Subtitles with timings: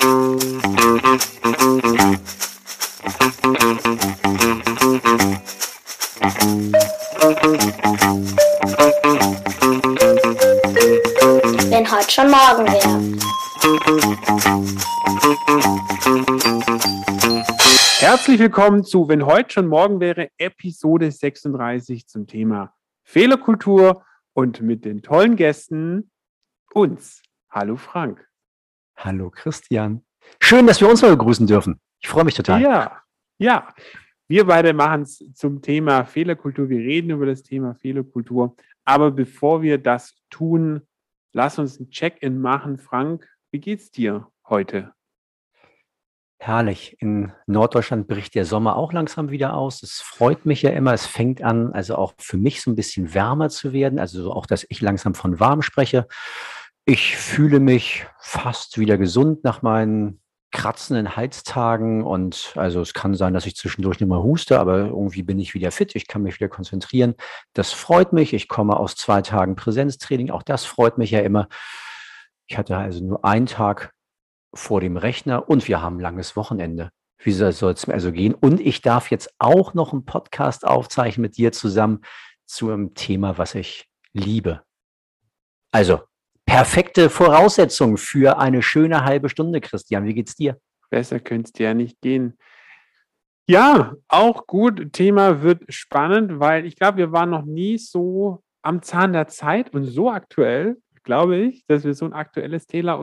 [0.00, 0.08] Wenn
[11.90, 12.98] heute schon morgen wäre.
[17.98, 24.86] Herzlich willkommen zu Wenn heute schon morgen wäre, Episode 36 zum Thema Fehlerkultur und mit
[24.86, 26.10] den tollen Gästen
[26.72, 27.20] uns.
[27.50, 28.29] Hallo Frank.
[29.02, 30.04] Hallo Christian.
[30.42, 31.80] Schön, dass wir uns mal begrüßen dürfen.
[32.02, 32.60] Ich freue mich total.
[32.60, 33.02] Ja,
[33.38, 33.72] ja.
[34.28, 36.68] Wir beide machen es zum Thema Fehlerkultur.
[36.68, 38.54] Wir reden über das Thema Fehlerkultur.
[38.84, 40.82] Aber bevor wir das tun,
[41.32, 42.76] lass uns ein Check-in machen.
[42.76, 44.92] Frank, wie geht's dir heute?
[46.38, 46.98] Herrlich.
[47.00, 49.82] In Norddeutschland bricht der Sommer auch langsam wieder aus.
[49.82, 50.92] Es freut mich ja immer.
[50.92, 53.98] Es fängt an, also auch für mich so ein bisschen wärmer zu werden.
[53.98, 56.06] Also auch, dass ich langsam von warm spreche.
[56.92, 63.32] Ich fühle mich fast wieder gesund nach meinen kratzenden Halstagen und also es kann sein,
[63.32, 66.40] dass ich zwischendurch nicht mal huste, aber irgendwie bin ich wieder fit, ich kann mich
[66.40, 67.14] wieder konzentrieren.
[67.52, 68.32] Das freut mich.
[68.34, 71.46] Ich komme aus zwei Tagen Präsenztraining, auch das freut mich ja immer.
[72.48, 73.92] Ich hatte also nur einen Tag
[74.52, 76.90] vor dem Rechner und wir haben ein langes Wochenende.
[77.18, 78.34] Wie soll es mir also gehen?
[78.34, 82.00] Und ich darf jetzt auch noch einen Podcast aufzeichnen mit dir zusammen
[82.46, 84.64] zu einem Thema, was ich liebe.
[85.70, 86.00] Also,
[86.50, 90.04] perfekte Voraussetzung für eine schöne halbe Stunde, Christian.
[90.04, 90.60] Wie geht's dir?
[90.90, 92.36] Besser könnte es dir ja nicht gehen.
[93.48, 94.92] Ja, auch gut.
[94.92, 99.72] Thema wird spannend, weil ich glaube, wir waren noch nie so am Zahn der Zeit
[99.72, 102.94] und so aktuell, glaube ich, dass wir so ein aktuelles Thema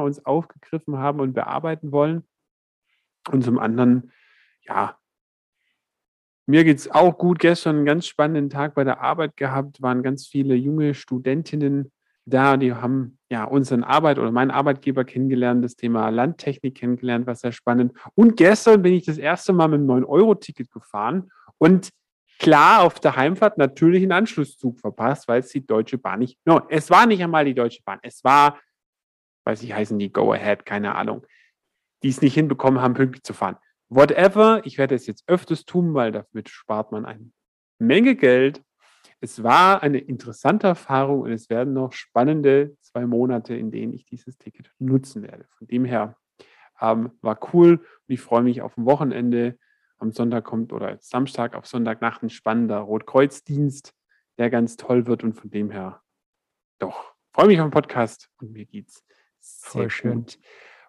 [0.00, 2.24] uns aufgegriffen haben und bearbeiten wollen.
[3.30, 4.10] Und zum anderen,
[4.62, 4.98] ja,
[6.46, 7.38] mir geht es auch gut.
[7.38, 11.92] Gestern einen ganz spannenden Tag bei der Arbeit gehabt, waren ganz viele junge Studentinnen
[12.26, 17.40] da, die haben ja unseren Arbeit oder meinen Arbeitgeber kennengelernt, das Thema Landtechnik kennengelernt, was
[17.40, 17.92] sehr spannend.
[18.14, 21.90] Und gestern bin ich das erste Mal mit einem 9-Euro-Ticket gefahren und
[22.38, 26.60] klar auf der Heimfahrt natürlich einen Anschlusszug verpasst, weil es die Deutsche Bahn nicht, no,
[26.68, 28.58] es war nicht einmal die Deutsche Bahn, es war,
[29.44, 31.24] weiß ich, heißen die Go Ahead, keine Ahnung,
[32.02, 33.56] die es nicht hinbekommen haben, pünktlich zu fahren.
[33.88, 37.30] Whatever, ich werde es jetzt öfters tun, weil damit spart man eine
[37.78, 38.62] Menge Geld
[39.20, 44.04] es war eine interessante Erfahrung und es werden noch spannende zwei Monate, in denen ich
[44.04, 45.46] dieses Ticket nutzen werde.
[45.56, 46.16] Von dem her
[46.80, 49.58] ähm, war cool und ich freue mich auf ein Wochenende.
[49.98, 53.94] Am Sonntag kommt oder Samstag auf Sonntagnacht ein spannender Rotkreuzdienst,
[54.36, 56.02] der ganz toll wird und von dem her
[56.78, 59.04] doch freue mich auf den Podcast und mir geht's
[59.40, 60.14] sehr Voll schön.
[60.20, 60.38] Gut.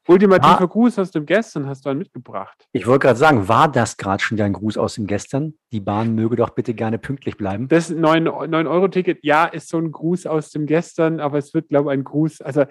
[0.07, 2.67] Ultimativer war, Gruß aus dem Gestern hast du einen mitgebracht.
[2.71, 5.53] Ich wollte gerade sagen, war das gerade schon dein Gruß aus dem Gestern?
[5.71, 7.67] Die Bahn möge doch bitte gerne pünktlich bleiben.
[7.67, 11.99] Das 9-Euro-Ticket, ja, ist so ein Gruß aus dem Gestern, aber es wird, glaube ich,
[11.99, 12.41] ein Gruß.
[12.41, 12.65] Also,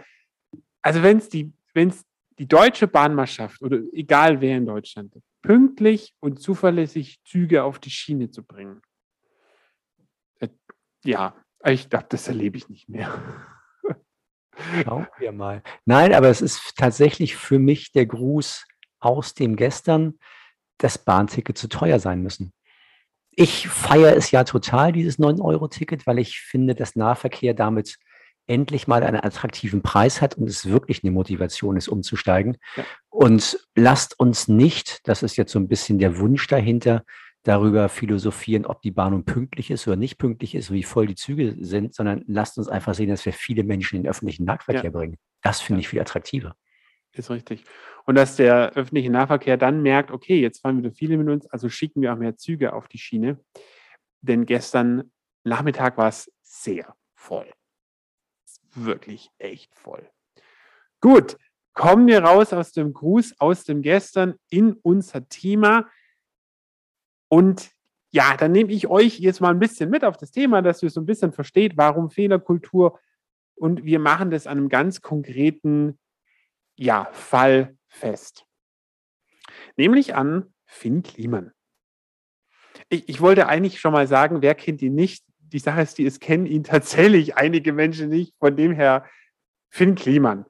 [0.82, 2.04] also wenn es die, wenn's
[2.38, 7.78] die deutsche Bahn mal schafft, oder egal wer in Deutschland, pünktlich und zuverlässig Züge auf
[7.78, 8.80] die Schiene zu bringen,
[10.40, 10.48] äh,
[11.04, 13.12] ja, ich glaube, das erlebe ich nicht mehr.
[14.84, 15.62] Schauen wir mal.
[15.84, 18.66] Nein, aber es ist tatsächlich für mich der Gruß
[19.00, 20.18] aus dem Gestern,
[20.78, 22.52] dass Bahnticket zu teuer sein müssen.
[23.30, 27.98] Ich feiere es ja total, dieses 9-Euro-Ticket, weil ich finde, dass Nahverkehr damit
[28.46, 32.56] endlich mal einen attraktiven Preis hat und es wirklich eine Motivation ist, umzusteigen.
[32.76, 32.84] Ja.
[33.10, 37.02] Und lasst uns nicht, das ist jetzt so ein bisschen der Wunsch dahinter,
[37.46, 41.14] darüber philosophieren, ob die Bahn nun pünktlich ist oder nicht pünktlich ist, wie voll die
[41.14, 44.84] Züge sind, sondern lasst uns einfach sehen, dass wir viele Menschen in den öffentlichen Nahverkehr
[44.84, 44.90] ja.
[44.90, 45.16] bringen.
[45.42, 46.56] Das finde ich viel attraktiver.
[47.12, 47.64] Ist richtig.
[48.04, 51.68] Und dass der öffentliche Nahverkehr dann merkt, okay, jetzt fahren wieder viele mit uns, also
[51.68, 53.38] schicken wir auch mehr Züge auf die Schiene.
[54.22, 55.12] Denn gestern
[55.44, 57.46] Nachmittag war es sehr voll.
[58.74, 60.10] Wirklich echt voll.
[61.00, 61.36] Gut,
[61.74, 65.88] kommen wir raus aus dem Gruß, aus dem Gestern in unser Thema.
[67.28, 67.70] Und
[68.10, 70.90] ja, dann nehme ich euch jetzt mal ein bisschen mit auf das Thema, dass ihr
[70.90, 72.98] so ein bisschen versteht, warum Fehlerkultur.
[73.56, 75.98] Und wir machen das an einem ganz konkreten
[76.76, 78.46] ja, Fall fest.
[79.76, 81.52] Nämlich an Finn Kliman.
[82.88, 85.24] Ich, ich wollte eigentlich schon mal sagen, wer kennt ihn nicht?
[85.38, 88.34] Die Sache ist, die es kennen ihn tatsächlich einige Menschen nicht.
[88.38, 89.06] Von dem her,
[89.70, 90.46] Finn Kliman.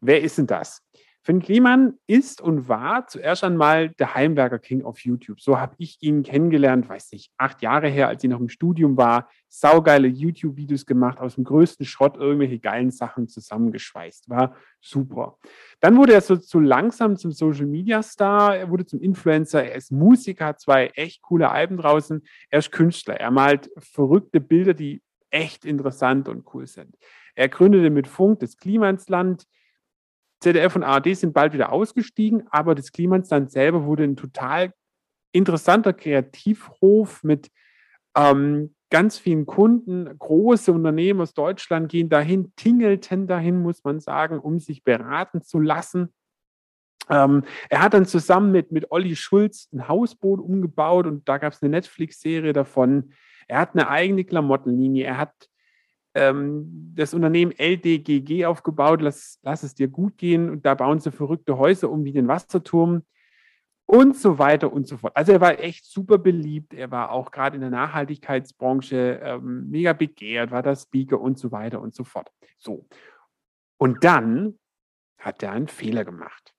[0.00, 0.82] Wer ist denn das?
[1.28, 5.42] Finn Kliman ist und war zuerst einmal der Heimwerker King auf YouTube.
[5.42, 8.96] So habe ich ihn kennengelernt, weiß nicht, acht Jahre her, als ich noch im Studium
[8.96, 9.28] war.
[9.46, 14.30] Saugeile YouTube-Videos gemacht, aus dem größten Schrott irgendwelche geilen Sachen zusammengeschweißt.
[14.30, 15.36] War super.
[15.80, 20.46] Dann wurde er so zu langsam zum Social-Media-Star, er wurde zum Influencer, er ist Musiker,
[20.46, 22.22] hat zwei echt coole Alben draußen.
[22.48, 26.96] Er ist Künstler, er malt verrückte Bilder, die echt interessant und cool sind.
[27.34, 29.44] Er gründete mit Funk das Klimansland
[30.40, 34.72] ZDF und ARD sind bald wieder ausgestiegen, aber das Klimansland selber wurde ein total
[35.32, 37.50] interessanter Kreativhof mit
[38.16, 40.18] ähm, ganz vielen Kunden.
[40.18, 45.60] Große Unternehmen aus Deutschland gehen dahin, tingelten dahin, muss man sagen, um sich beraten zu
[45.60, 46.12] lassen.
[47.10, 51.52] Ähm, er hat dann zusammen mit, mit Olli Schulz ein Hausboot umgebaut und da gab
[51.52, 53.12] es eine Netflix-Serie davon.
[53.46, 55.04] Er hat eine eigene Klamottenlinie.
[55.04, 55.48] Er hat
[56.14, 59.02] ähm, das Unternehmen LDGG aufgebaut.
[59.02, 60.50] Lass, lass es dir gut gehen.
[60.50, 63.02] Und da bauen sie verrückte Häuser um wie den Wasserturm
[63.86, 65.16] und so weiter und so fort.
[65.16, 66.74] Also er war echt super beliebt.
[66.74, 71.52] Er war auch gerade in der Nachhaltigkeitsbranche ähm, mega begehrt, war der Speaker und so
[71.52, 72.30] weiter und so fort.
[72.58, 72.86] So.
[73.78, 74.58] Und dann
[75.18, 76.54] hat er einen Fehler gemacht.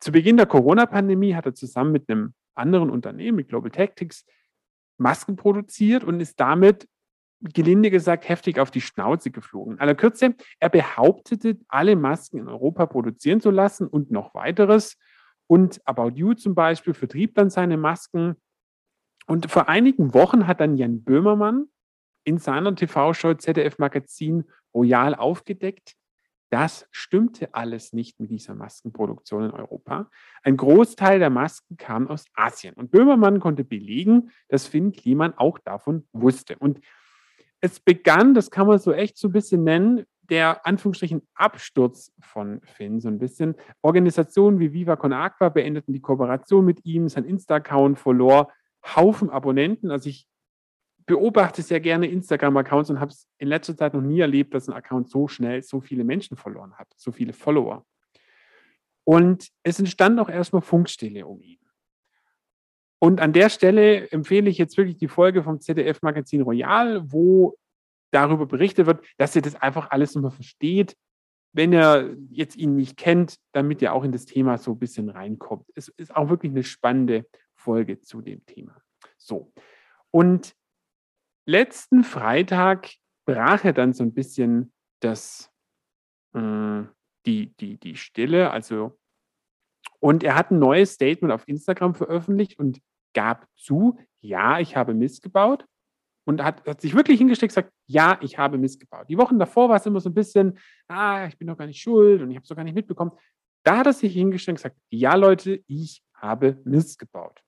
[0.00, 4.24] Zu Beginn der Corona-Pandemie hat er zusammen mit einem anderen Unternehmen, mit Global Tactics,
[4.98, 6.88] Masken produziert und ist damit,
[7.54, 9.74] gelinde gesagt, heftig auf die Schnauze geflogen.
[9.74, 14.96] In aller Kürze, er behauptete, alle Masken in Europa produzieren zu lassen und noch weiteres.
[15.46, 18.36] Und About You zum Beispiel vertrieb dann seine Masken.
[19.26, 21.66] Und vor einigen Wochen hat dann Jan Böhmermann
[22.24, 24.44] in seiner TV-Show ZDF Magazin
[24.74, 25.96] Royal aufgedeckt,
[26.50, 30.08] das stimmte alles nicht mit dieser Maskenproduktion in Europa.
[30.42, 32.74] Ein Großteil der Masken kam aus Asien.
[32.74, 36.56] Und Böhmermann konnte belegen, dass Finn Kliman auch davon wusste.
[36.58, 36.80] Und
[37.60, 42.60] es begann, das kann man so echt so ein bisschen nennen, der Anführungsstrichen Absturz von
[42.62, 43.54] Finn, so ein bisschen.
[43.82, 48.52] Organisationen wie Viva Con Aqua beendeten die Kooperation mit ihm, sein Insta-Account verlor
[48.84, 49.90] Haufen Abonnenten.
[49.90, 50.28] Also ich
[51.06, 54.74] beobachte sehr gerne Instagram-Accounts und habe es in letzter Zeit noch nie erlebt, dass ein
[54.74, 57.86] Account so schnell so viele Menschen verloren hat, so viele Follower.
[59.04, 61.60] Und es entstand auch erstmal Funkstille um ihn.
[62.98, 67.56] Und an der Stelle empfehle ich jetzt wirklich die Folge vom ZDF-Magazin Royal, wo
[68.10, 70.96] darüber berichtet wird, dass ihr das einfach alles nochmal versteht,
[71.52, 75.08] wenn ihr jetzt ihn nicht kennt, damit ihr auch in das Thema so ein bisschen
[75.08, 75.66] reinkommt.
[75.74, 78.80] Es ist auch wirklich eine spannende Folge zu dem Thema.
[79.16, 79.52] So.
[80.10, 80.54] Und
[81.46, 82.90] letzten Freitag
[83.26, 85.50] brach er dann so ein bisschen das,
[86.34, 86.82] äh,
[87.26, 88.50] die, die, die Stille.
[88.50, 88.98] Also,
[90.00, 92.80] und er hat ein neues Statement auf Instagram veröffentlicht und
[93.14, 95.64] gab zu, ja, ich habe missgebaut.
[96.28, 99.08] Und hat, hat sich wirklich hingesteckt und gesagt, ja, ich habe missgebaut.
[99.08, 101.80] Die Wochen davor war es immer so ein bisschen, ah, ich bin doch gar nicht
[101.80, 103.12] schuld und ich habe es doch gar nicht mitbekommen.
[103.62, 107.40] Da hat er sich hingestellt und gesagt, ja, Leute, ich habe missgebaut.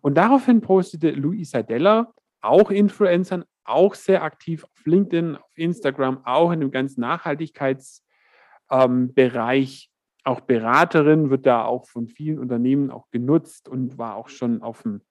[0.00, 6.50] Und daraufhin postete Louis Seidella auch Influencern, auch sehr aktiv auf LinkedIn, auf Instagram, auch
[6.52, 8.02] in dem ganzen Nachhaltigkeitsbereich.
[8.70, 9.89] Ähm,
[10.24, 14.82] auch Beraterin wird da auch von vielen Unternehmen auch genutzt und war auch schon auf,
[14.82, 15.02] dem,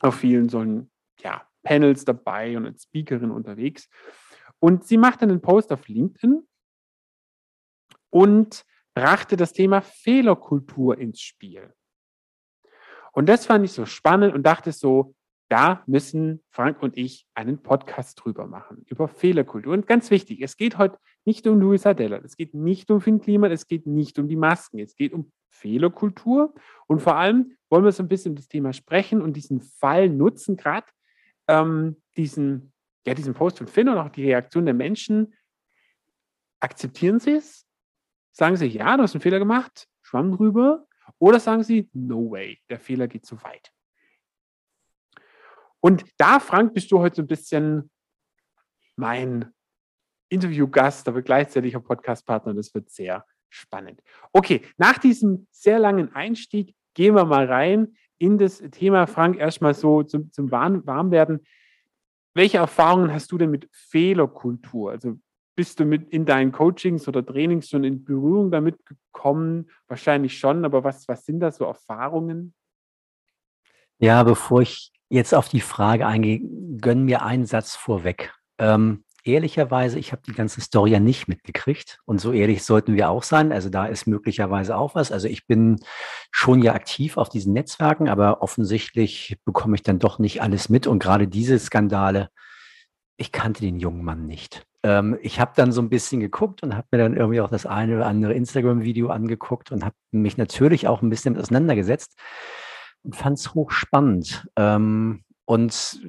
[0.00, 3.88] auf vielen solchen ja, Panels dabei und als Speakerin unterwegs.
[4.58, 6.46] Und sie machte einen Post auf LinkedIn
[8.10, 8.64] und
[8.94, 11.74] brachte das Thema Fehlerkultur ins Spiel.
[13.12, 15.14] Und das fand ich so spannend und dachte so,
[15.52, 19.74] da müssen Frank und ich einen Podcast drüber machen, über Fehlerkultur.
[19.74, 20.96] Und ganz wichtig, es geht heute
[21.26, 24.36] nicht um Louis Adela, es geht nicht um Finn Kliman, es geht nicht um die
[24.36, 26.54] Masken, es geht um Fehlerkultur.
[26.86, 30.08] Und vor allem wollen wir so ein bisschen um das Thema sprechen und diesen Fall
[30.08, 30.86] nutzen, gerade
[31.48, 32.72] ähm, diesen,
[33.06, 35.34] ja, diesen Post von Finn und auch die Reaktion der Menschen.
[36.60, 37.66] Akzeptieren Sie es?
[38.32, 40.86] Sagen Sie, ja, du hast einen Fehler gemacht, schwamm drüber.
[41.18, 43.70] Oder sagen Sie, no way, der Fehler geht zu weit.
[45.84, 47.90] Und da, Frank, bist du heute so ein bisschen
[48.96, 49.52] mein
[50.28, 52.54] Interviewgast, aber gleichzeitig auch Podcastpartner.
[52.54, 54.00] Das wird sehr spannend.
[54.32, 59.74] Okay, nach diesem sehr langen Einstieg gehen wir mal rein in das Thema, Frank, erstmal
[59.74, 61.44] so zum, zum Warmwerden.
[62.34, 64.92] Welche Erfahrungen hast du denn mit Fehlerkultur?
[64.92, 65.18] Also
[65.56, 69.68] bist du mit in deinen Coachings oder Trainings schon in Berührung damit gekommen?
[69.88, 72.54] Wahrscheinlich schon, aber was, was sind da so Erfahrungen?
[73.98, 76.40] Ja, bevor ich jetzt auf die Frage eingehe,
[76.80, 78.32] gönn mir einen Satz vorweg.
[78.58, 83.10] Ähm, ehrlicherweise, ich habe die ganze Story ja nicht mitgekriegt und so ehrlich sollten wir
[83.10, 83.52] auch sein.
[83.52, 85.12] Also da ist möglicherweise auch was.
[85.12, 85.80] Also ich bin
[86.30, 90.86] schon ja aktiv auf diesen Netzwerken, aber offensichtlich bekomme ich dann doch nicht alles mit
[90.86, 92.30] und gerade diese Skandale,
[93.18, 94.66] ich kannte den jungen Mann nicht.
[94.82, 97.66] Ähm, ich habe dann so ein bisschen geguckt und habe mir dann irgendwie auch das
[97.66, 102.18] eine oder andere Instagram-Video angeguckt und habe mich natürlich auch ein bisschen auseinandergesetzt
[103.02, 104.48] und fand es hochspannend.
[104.56, 106.00] Ähm, und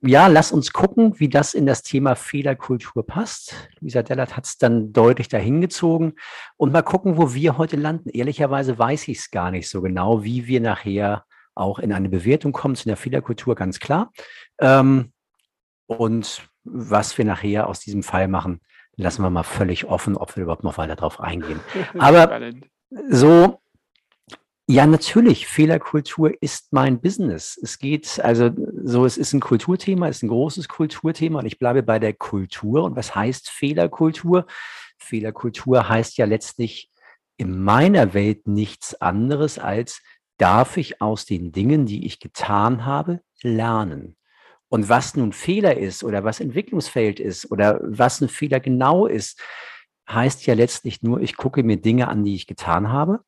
[0.00, 3.54] ja, lass uns gucken, wie das in das Thema Fehlerkultur passt.
[3.80, 6.14] Luisa Dellert hat es dann deutlich dahin gezogen.
[6.56, 8.08] Und mal gucken, wo wir heute landen.
[8.08, 11.24] Ehrlicherweise weiß ich es gar nicht so genau, wie wir nachher
[11.54, 14.12] auch in eine Bewertung kommen zu der Fehlerkultur, ganz klar.
[14.60, 15.12] Ähm,
[15.86, 18.60] und was wir nachher aus diesem Fall machen,
[18.96, 21.60] lassen wir mal völlig offen, ob wir überhaupt noch weiter darauf eingehen.
[21.98, 22.40] Aber
[23.08, 23.60] so,
[24.70, 27.58] ja, natürlich, Fehlerkultur ist mein Business.
[27.62, 28.50] Es geht, also
[28.84, 32.12] so, es ist ein Kulturthema, es ist ein großes Kulturthema und ich bleibe bei der
[32.12, 32.84] Kultur.
[32.84, 34.46] Und was heißt Fehlerkultur?
[34.98, 36.90] Fehlerkultur heißt ja letztlich
[37.38, 40.02] in meiner Welt nichts anderes als,
[40.36, 44.18] darf ich aus den Dingen, die ich getan habe, lernen.
[44.68, 49.40] Und was nun Fehler ist oder was Entwicklungsfeld ist oder was ein Fehler genau ist,
[50.10, 53.20] heißt ja letztlich nur, ich gucke mir Dinge an, die ich getan habe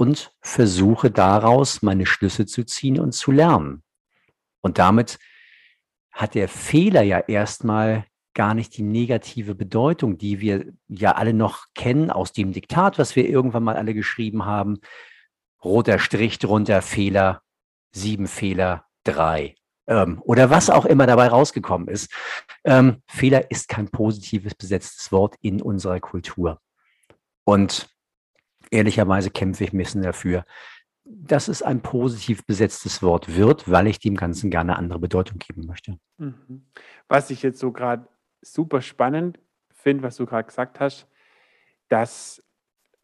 [0.00, 3.82] und versuche daraus meine Schlüsse zu ziehen und zu lernen.
[4.62, 5.18] Und damit
[6.10, 11.66] hat der Fehler ja erstmal gar nicht die negative Bedeutung, die wir ja alle noch
[11.74, 14.80] kennen aus dem Diktat, was wir irgendwann mal alle geschrieben haben.
[15.62, 17.42] Roter Strich drunter, Fehler,
[17.92, 19.54] sieben Fehler, drei.
[19.86, 22.10] Ähm, oder was auch immer dabei rausgekommen ist.
[22.64, 26.58] Ähm, Fehler ist kein positives besetztes Wort in unserer Kultur.
[27.44, 27.90] Und
[28.70, 30.44] ehrlicherweise kämpfe ich ein bisschen dafür,
[31.04, 35.66] dass es ein positiv besetztes Wort wird, weil ich dem Ganzen gerne andere Bedeutung geben
[35.66, 35.98] möchte.
[36.18, 36.66] Mhm.
[37.08, 38.06] Was ich jetzt so gerade
[38.42, 39.38] super spannend
[39.72, 41.08] finde, was du gerade gesagt hast,
[41.88, 42.42] dass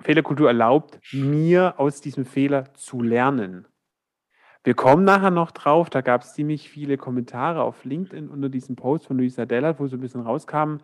[0.00, 3.66] Fehlerkultur erlaubt, mir aus diesem Fehler zu lernen.
[4.62, 8.76] Wir kommen nachher noch drauf, da gab es ziemlich viele Kommentare auf LinkedIn unter diesem
[8.76, 10.78] Post von Luisa Dellert, wo so ein bisschen rauskam,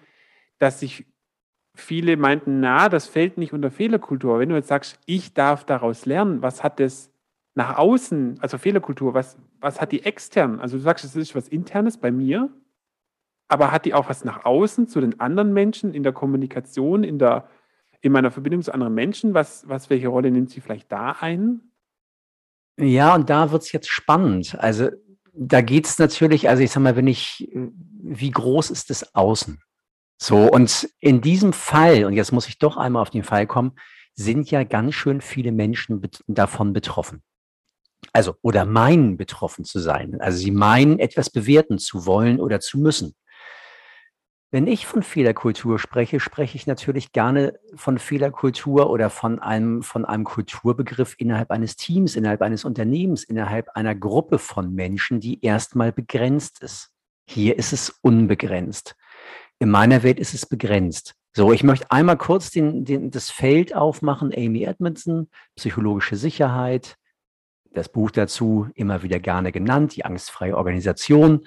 [0.58, 1.06] dass sich
[1.74, 4.38] viele meinten, na, das fällt nicht unter Fehlerkultur.
[4.38, 7.10] Wenn du jetzt sagst, ich darf daraus lernen, was hat das
[7.54, 10.60] nach außen, also Fehlerkultur, was, was hat die extern?
[10.60, 12.50] Also du sagst, es ist was Internes bei mir,
[13.48, 17.18] aber hat die auch was nach außen zu den anderen Menschen in der Kommunikation, in,
[17.18, 17.48] der,
[18.00, 19.34] in meiner Verbindung zu anderen Menschen?
[19.34, 21.60] Was, was, welche Rolle nimmt sie vielleicht da ein?
[22.78, 24.56] Ja, und da wird es jetzt spannend.
[24.58, 24.88] Also
[25.34, 29.60] da geht es natürlich, also ich sag mal, wenn ich, wie groß ist das Außen?
[30.22, 33.72] So, und in diesem Fall, und jetzt muss ich doch einmal auf den Fall kommen,
[34.14, 37.24] sind ja ganz schön viele Menschen bet davon betroffen.
[38.12, 40.20] Also, oder meinen betroffen zu sein.
[40.20, 43.16] Also sie meinen, etwas bewerten zu wollen oder zu müssen.
[44.52, 50.04] Wenn ich von Fehlerkultur spreche, spreche ich natürlich gerne von Fehlerkultur oder von einem, von
[50.04, 55.90] einem Kulturbegriff innerhalb eines Teams, innerhalb eines Unternehmens, innerhalb einer Gruppe von Menschen, die erstmal
[55.90, 56.90] begrenzt ist.
[57.28, 58.94] Hier ist es unbegrenzt.
[59.62, 61.14] In meiner Welt ist es begrenzt.
[61.36, 64.32] So, ich möchte einmal kurz den, den, das Feld aufmachen.
[64.36, 66.96] Amy Edmondson, psychologische Sicherheit.
[67.70, 71.46] Das Buch dazu immer wieder gerne genannt, die angstfreie Organisation.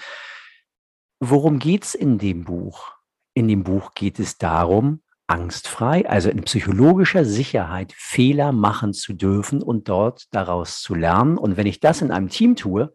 [1.19, 2.93] Worum geht es in dem Buch?
[3.33, 9.61] In dem Buch geht es darum, angstfrei, also in psychologischer Sicherheit Fehler machen zu dürfen
[9.61, 11.37] und dort daraus zu lernen.
[11.37, 12.93] Und wenn ich das in einem Team tue,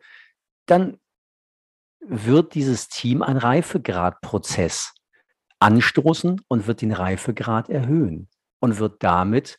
[0.65, 0.97] dann
[2.01, 4.95] wird dieses Team ein Reifegradprozess
[5.61, 8.29] anstoßen und wird den Reifegrad erhöhen
[8.61, 9.57] und wird damit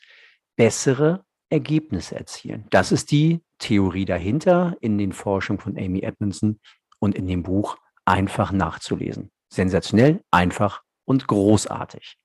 [0.56, 2.66] bessere Ergebnisse erzielen.
[2.70, 6.60] Das ist die Theorie dahinter in den Forschungen von Amy Edmondson
[7.00, 9.32] und in dem Buch einfach nachzulesen.
[9.50, 12.18] Sensationell, einfach und großartig.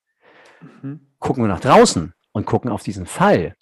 [0.82, 1.12] Mhm.
[1.18, 3.56] Gucken wir nach draußen und gucken auf diesen Fall.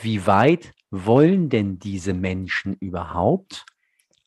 [0.00, 3.64] Wie weit wollen denn diese Menschen überhaupt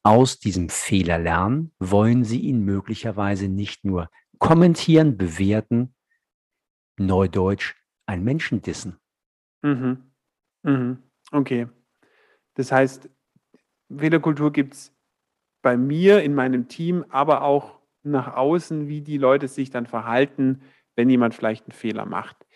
[0.10, 5.94] aus diesem Fehler lernen, wollen Sie ihn möglicherweise nicht nur kommentieren, bewerten,
[6.98, 7.75] neudeutsch,
[8.08, 8.98] ein Menschen dissen.
[9.62, 10.12] Mhm.
[10.63, 11.04] Mhm.
[11.32, 11.68] Okay.
[12.56, 13.08] Das heißt,
[13.96, 14.92] Fehlerkultur gibt es
[15.62, 20.63] bei mir, in meinem Team, aber auch nach außen, wie die Leute sich dann verhalten,
[20.96, 22.48] wenn jemand vielleicht einen Fehler macht.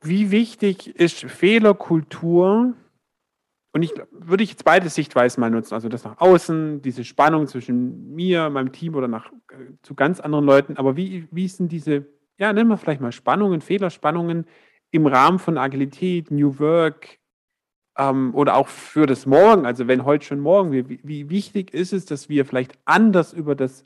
[0.00, 2.74] Wie wichtig ist Fehlerkultur
[3.72, 7.46] und ich würde ich jetzt beide Sichtweisen mal nutzen, also das nach außen, diese Spannung
[7.46, 10.76] zwischen mir, meinem Team oder nach, äh, zu ganz anderen Leuten.
[10.78, 12.06] Aber wie, wie sind diese,
[12.38, 14.46] ja, nennen wir vielleicht mal Spannungen, Fehlerspannungen
[14.90, 17.18] im Rahmen von Agilität, New Work
[17.98, 21.92] ähm, oder auch für das Morgen, also wenn heute schon morgen, wie, wie wichtig ist
[21.92, 23.84] es, dass wir vielleicht anders über das,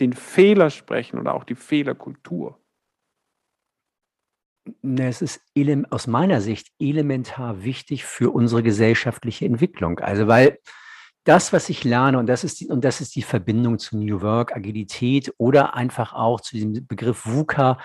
[0.00, 2.58] den Fehler sprechen oder auch die Fehlerkultur?
[4.82, 5.40] Ne, es ist
[5.90, 10.00] aus meiner Sicht elementar wichtig für unsere gesellschaftliche Entwicklung.
[10.00, 10.58] Also weil
[11.24, 14.22] das, was ich lerne, und das ist die, und das ist die Verbindung zu New
[14.22, 17.78] Work, Agilität oder einfach auch zu diesem Begriff VUCA,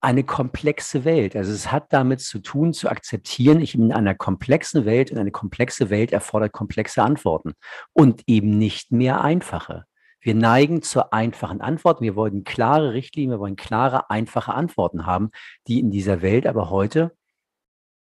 [0.00, 1.36] eine komplexe Welt.
[1.36, 5.18] Also es hat damit zu tun, zu akzeptieren, ich bin in einer komplexen Welt und
[5.18, 7.54] eine komplexe Welt erfordert komplexe Antworten
[7.92, 9.84] und eben nicht mehr einfache.
[10.26, 12.00] Wir neigen zur einfachen Antwort.
[12.00, 15.30] Wir wollen klare Richtlinien, wir wollen klare, einfache Antworten haben,
[15.68, 17.16] die in dieser Welt aber heute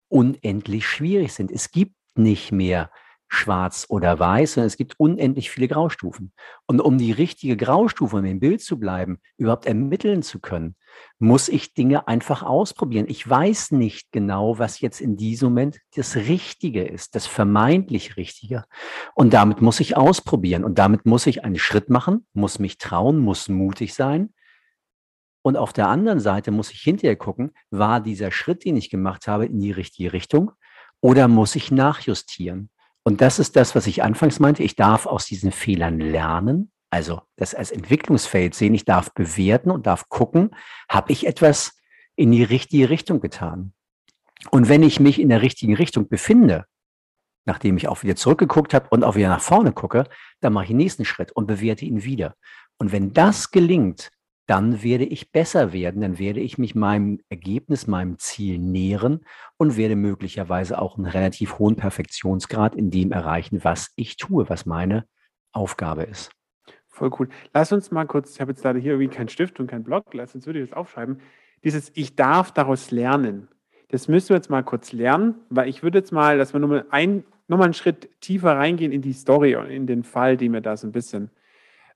[0.09, 1.53] unendlich schwierig sind.
[1.53, 2.91] Es gibt nicht mehr
[3.29, 6.33] schwarz oder weiß, sondern es gibt unendlich viele Graustufen.
[6.67, 10.75] Und um die richtige Graustufe, um im Bild zu bleiben, überhaupt ermitteln zu können,
[11.19, 13.07] muss ich Dinge einfach ausprobieren.
[13.09, 18.65] Ich weiß nicht genau, was jetzt in diesem Moment das Richtige ist, das vermeintlich Richtige.
[19.15, 20.65] Und damit muss ich ausprobieren.
[20.65, 24.33] Und damit muss ich einen Schritt machen, muss mich trauen, muss mutig sein.
[25.43, 29.27] Und auf der anderen Seite muss ich hinterher gucken, war dieser Schritt, den ich gemacht
[29.29, 30.53] habe, in die richtige Richtung
[31.01, 32.71] oder muss ich nachjustieren?
[33.03, 34.63] Und das ist das, was ich anfangs meinte.
[34.63, 38.75] Ich darf aus diesen Fehlern lernen, also das als Entwicklungsfeld sehen.
[38.75, 40.51] Ich darf bewerten und darf gucken,
[40.89, 41.79] habe ich etwas
[42.17, 43.73] in die richtige Richtung getan?
[44.51, 46.65] Und wenn ich mich in der richtigen Richtung befinde,
[47.45, 50.05] nachdem ich auch wieder zurückgeguckt habe und auch wieder nach vorne gucke,
[50.41, 52.35] dann mache ich den nächsten Schritt und bewerte ihn wieder.
[52.79, 54.11] Und wenn das gelingt,
[54.47, 59.21] dann werde ich besser werden, dann werde ich mich meinem Ergebnis, meinem Ziel nähern
[59.59, 64.65] und werde möglicherweise auch einen relativ hohen Perfektionsgrad in dem erreichen, was ich tue, was
[64.65, 65.07] meine
[65.53, 66.31] Aufgabe ist.
[66.99, 67.29] Voll cool.
[67.55, 70.13] Lass uns mal kurz, ich habe jetzt leider hier irgendwie keinen Stift und keinen Block,
[70.15, 71.21] lass uns würde ich das aufschreiben.
[71.63, 73.47] Dieses Ich darf daraus lernen.
[73.89, 76.87] Das müssen wir jetzt mal kurz lernen, weil ich würde jetzt mal, dass wir nochmal
[76.91, 80.61] ein, nochmal einen Schritt tiefer reingehen in die Story und in den Fall, den wir
[80.61, 81.31] da so ein bisschen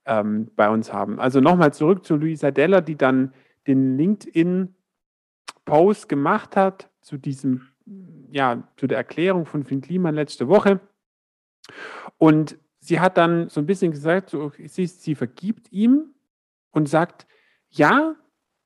[0.05, 1.19] ähm, bei uns haben.
[1.19, 3.33] Also nochmal zurück zu Luisa Deller, die dann
[3.67, 7.67] den LinkedIn-Post gemacht hat zu diesem,
[8.31, 10.79] ja, zu der Erklärung von Finn Kliman letzte Woche.
[12.17, 16.13] Und sie hat dann so ein bisschen gesagt, so, sie, sie vergibt ihm
[16.71, 17.25] und sagt,
[17.69, 18.15] ja,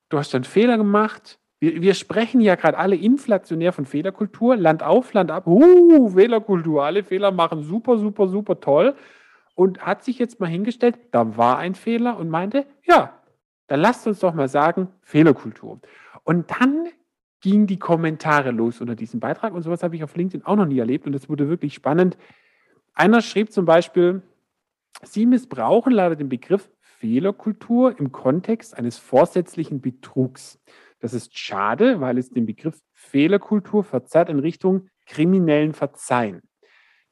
[0.08, 1.38] du hast einen Fehler gemacht.
[1.60, 5.46] Wir, wir sprechen ja gerade alle inflationär von Fehlerkultur, Land auf, Land ab.
[5.46, 8.94] Uh, Fehlerkultur, alle Fehler machen super, super, super toll
[9.54, 13.18] und hat sich jetzt mal hingestellt, da war ein Fehler und meinte, ja,
[13.66, 15.80] dann lasst uns doch mal sagen, Fehlerkultur.
[16.24, 16.86] Und dann
[17.40, 20.66] gingen die Kommentare los unter diesem Beitrag und sowas habe ich auf LinkedIn auch noch
[20.66, 22.16] nie erlebt und das wurde wirklich spannend.
[22.98, 24.22] Einer schrieb zum Beispiel,
[25.04, 30.60] Sie missbrauchen leider den Begriff Fehlerkultur im Kontext eines vorsätzlichen Betrugs.
[30.98, 36.42] Das ist schade, weil es den Begriff Fehlerkultur verzerrt in Richtung kriminellen Verzeihen.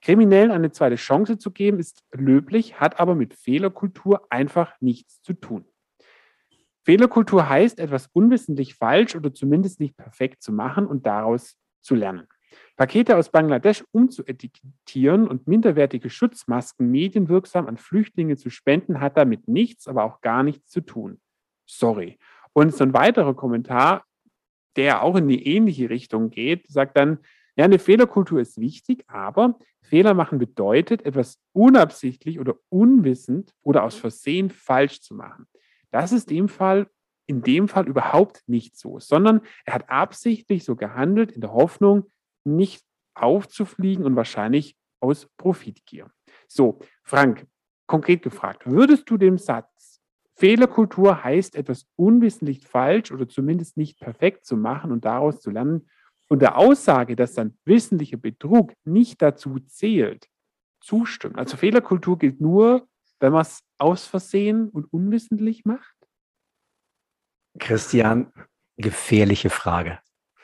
[0.00, 5.34] Kriminellen eine zweite Chance zu geben, ist löblich, hat aber mit Fehlerkultur einfach nichts zu
[5.34, 5.66] tun.
[6.82, 12.26] Fehlerkultur heißt, etwas unwissentlich falsch oder zumindest nicht perfekt zu machen und daraus zu lernen.
[12.76, 19.88] Pakete aus Bangladesch umzuetikettieren und minderwertige Schutzmasken medienwirksam an Flüchtlinge zu spenden, hat damit nichts,
[19.88, 21.18] aber auch gar nichts zu tun.
[21.66, 22.18] Sorry.
[22.52, 24.04] Und so ein weiterer Kommentar,
[24.76, 27.18] der auch in die ähnliche Richtung geht, sagt dann,
[27.56, 33.94] ja, eine Fehlerkultur ist wichtig, aber Fehler machen bedeutet, etwas unabsichtlich oder unwissend oder aus
[33.94, 35.46] Versehen falsch zu machen.
[35.90, 36.90] Das ist dem Fall,
[37.26, 42.10] in dem Fall überhaupt nicht so, sondern er hat absichtlich so gehandelt in der Hoffnung,
[42.46, 46.10] nicht aufzufliegen und wahrscheinlich aus Profitgier.
[46.48, 47.46] So, Frank,
[47.86, 50.00] konkret gefragt, würdest du dem Satz,
[50.34, 55.88] Fehlerkultur heißt etwas unwissentlich falsch oder zumindest nicht perfekt zu machen und daraus zu lernen,
[56.28, 60.28] und der Aussage, dass dann wissentlicher Betrug nicht dazu zählt,
[60.80, 61.36] zustimmen.
[61.36, 62.88] Also Fehlerkultur gilt nur,
[63.20, 65.94] wenn man es aus Versehen und unwissentlich macht?
[67.58, 68.32] Christian,
[68.76, 70.00] gefährliche Frage.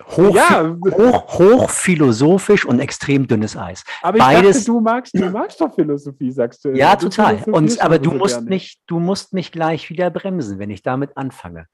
[0.09, 0.77] Hoch, ja.
[0.91, 3.85] hoch, hochphilosophisch und extrem dünnes Eis.
[4.03, 6.71] Aber ich Beides, dachte, du magst, du magst doch Philosophie, sagst du.
[6.71, 7.43] Ja, du total.
[7.45, 11.67] Und, aber du musst, mich, du musst mich gleich wieder bremsen, wenn ich damit anfange.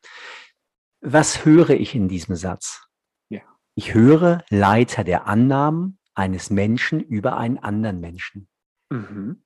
[1.01, 2.89] Was höre ich in diesem Satz?
[3.79, 8.49] Ich höre Leiter der Annahmen eines Menschen über einen anderen Menschen.
[8.91, 9.45] Mhm.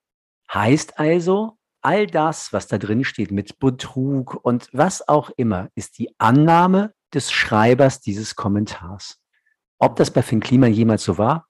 [0.50, 5.98] Heißt also, all das, was da drin steht mit Betrug und was auch immer, ist
[5.98, 9.20] die Annahme des Schreibers dieses Kommentars.
[9.78, 11.48] Ob das bei Finn Kliman jemals so war?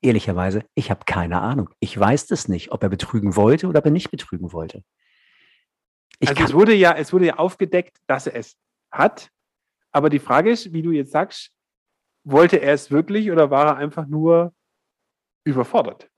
[0.00, 1.70] Ehrlicherweise, ich habe keine Ahnung.
[1.80, 4.82] Ich weiß das nicht, ob er betrügen wollte oder ob er nicht betrügen wollte.
[6.18, 8.56] Ich also es wurde ja, es wurde ja aufgedeckt, dass er es
[8.90, 9.30] hat.
[9.92, 11.50] Aber die Frage ist, wie du jetzt sagst,
[12.24, 14.54] wollte er es wirklich oder war er einfach nur
[15.44, 16.08] überfordert?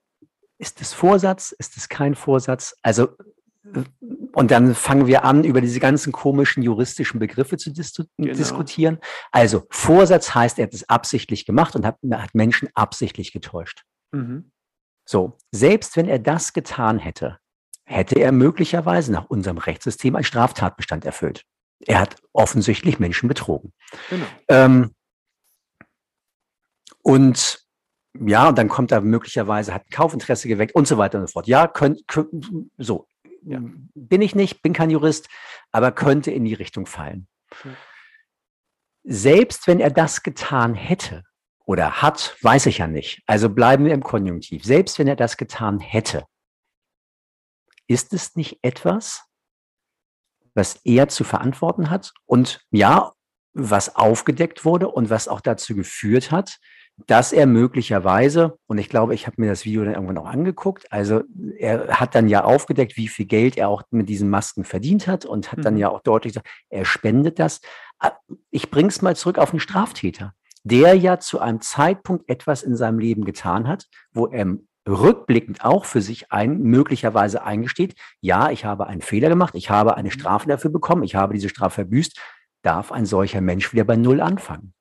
[0.57, 1.51] Ist es Vorsatz?
[1.51, 2.75] Ist es kein Vorsatz?
[2.81, 3.09] Also,
[4.33, 8.33] und dann fangen wir an, über diese ganzen komischen juristischen Begriffe zu dis genau.
[8.33, 8.99] diskutieren.
[9.31, 13.83] Also, Vorsatz heißt, er hat es absichtlich gemacht und hat, hat Menschen absichtlich getäuscht.
[14.11, 14.51] Mhm.
[15.05, 17.39] So, selbst wenn er das getan hätte,
[17.85, 21.43] hätte er möglicherweise nach unserem Rechtssystem einen Straftatbestand erfüllt.
[21.79, 23.71] Er hat offensichtlich Menschen betrogen.
[24.09, 24.25] Genau.
[24.49, 24.91] Ähm,
[27.01, 27.65] und
[28.19, 31.33] ja, und dann kommt er möglicherweise, hat ein Kaufinteresse geweckt und so weiter und so
[31.33, 31.47] fort.
[31.47, 33.07] Ja, könnt, könnt, so.
[33.47, 33.61] Ja.
[33.95, 35.29] Bin ich nicht, bin kein Jurist,
[35.71, 37.27] aber könnte in die Richtung fallen.
[37.63, 37.71] Ja.
[39.03, 41.23] Selbst wenn er das getan hätte
[41.65, 43.23] oder hat, weiß ich ja nicht.
[43.25, 44.65] Also bleiben wir im Konjunktiv.
[44.65, 46.25] Selbst wenn er das getan hätte,
[47.87, 49.23] ist es nicht etwas,
[50.53, 53.13] was er zu verantworten hat und ja,
[53.53, 56.59] was aufgedeckt wurde und was auch dazu geführt hat,
[57.05, 60.91] dass er möglicherweise, und ich glaube, ich habe mir das Video dann irgendwann auch angeguckt,
[60.91, 61.21] also
[61.57, 65.23] er hat dann ja aufgedeckt, wie viel Geld er auch mit diesen Masken verdient hat
[65.23, 65.63] und hat mhm.
[65.63, 67.61] dann ja auch deutlich gesagt, er spendet das.
[67.99, 68.13] Ah,
[68.49, 70.33] ich bringe es mal zurück auf den Straftäter,
[70.63, 74.57] der ja zu einem Zeitpunkt etwas in seinem Leben getan hat, wo er
[74.87, 79.97] rückblickend auch für sich ein, möglicherweise eingesteht, ja, ich habe einen Fehler gemacht, ich habe
[79.97, 80.13] eine mhm.
[80.13, 82.19] Strafe dafür bekommen, ich habe diese Strafe verbüßt,
[82.63, 84.73] darf ein solcher Mensch wieder bei Null anfangen.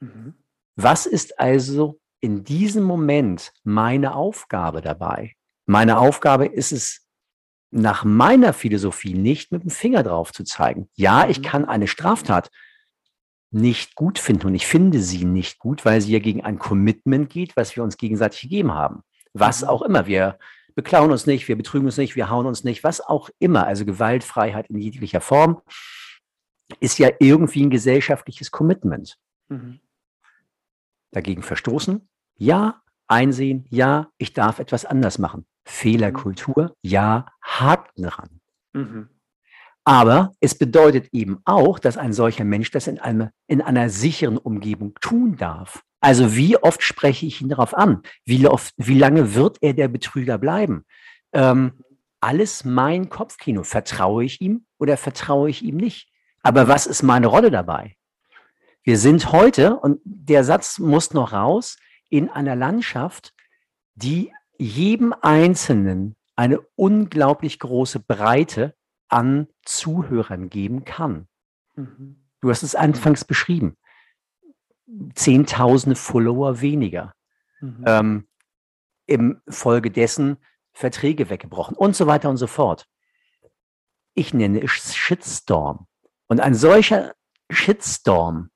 [0.00, 0.34] Mhm.
[0.76, 5.34] Was ist also in diesem Moment meine Aufgabe dabei?
[5.66, 7.02] Meine Aufgabe ist es,
[7.74, 10.88] nach meiner Philosophie nicht mit dem Finger drauf zu zeigen.
[10.94, 11.42] Ja, ich mhm.
[11.44, 12.50] kann eine Straftat
[13.50, 17.30] nicht gut finden und ich finde sie nicht gut, weil sie ja gegen ein Commitment
[17.30, 19.02] geht, was wir uns gegenseitig gegeben haben.
[19.32, 19.68] Was mhm.
[19.68, 20.06] auch immer.
[20.06, 20.38] Wir
[20.74, 23.66] beklauen uns nicht, wir betrügen uns nicht, wir hauen uns nicht, was auch immer.
[23.66, 25.62] Also Gewaltfreiheit in jeglicher Form
[26.80, 29.18] ist ja irgendwie ein gesellschaftliches Commitment.
[29.48, 29.80] Mhm.
[31.12, 32.08] Dagegen verstoßen?
[32.36, 32.82] Ja.
[33.06, 33.66] Einsehen?
[33.70, 34.10] Ja.
[34.18, 35.46] Ich darf etwas anders machen.
[35.64, 36.74] Fehlerkultur?
[36.82, 37.26] Ja.
[37.42, 38.40] Haken dran.
[38.72, 39.08] Mhm.
[39.84, 44.38] Aber es bedeutet eben auch, dass ein solcher Mensch das in, einem, in einer sicheren
[44.38, 45.82] Umgebung tun darf.
[46.00, 48.02] Also wie oft spreche ich ihn darauf an?
[48.24, 50.84] Wie, oft, wie lange wird er der Betrüger bleiben?
[51.32, 51.72] Ähm,
[52.20, 53.64] alles mein Kopfkino.
[53.64, 56.08] Vertraue ich ihm oder vertraue ich ihm nicht?
[56.42, 57.96] Aber was ist meine Rolle dabei?
[58.82, 63.32] Wir sind heute, und der Satz muss noch raus, in einer Landschaft,
[63.94, 68.74] die jedem Einzelnen eine unglaublich große Breite
[69.08, 71.28] an Zuhörern geben kann.
[71.74, 72.24] Mhm.
[72.40, 73.76] Du hast es anfangs beschrieben.
[75.14, 77.14] Zehntausende Follower weniger.
[77.60, 77.84] Mhm.
[77.86, 78.28] Ähm,
[79.06, 80.38] Im Folge dessen
[80.72, 82.88] Verträge weggebrochen und so weiter und so fort.
[84.14, 85.86] Ich nenne es Shitstorm.
[86.26, 87.14] Und ein solcher
[87.50, 88.50] Shitstorm